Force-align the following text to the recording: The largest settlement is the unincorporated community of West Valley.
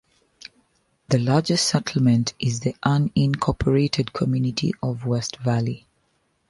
The 1.09 1.19
largest 1.19 1.67
settlement 1.67 2.33
is 2.39 2.61
the 2.61 2.73
unincorporated 2.83 4.13
community 4.13 4.73
of 4.81 5.05
West 5.05 5.35
Valley. 5.37 5.85